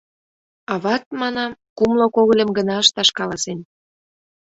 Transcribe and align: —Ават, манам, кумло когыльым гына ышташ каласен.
—Ават, 0.73 1.03
манам, 1.21 1.51
кумло 1.77 2.05
когыльым 2.15 2.49
гына 2.57 2.75
ышташ 2.83 3.09
каласен. 3.17 3.59